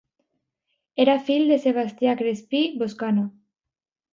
Era 1.03 1.17
fill 1.27 1.45
de 1.51 1.59
Sebastià 1.67 2.15
Crespí 2.23 2.65
Boscana. 2.81 3.29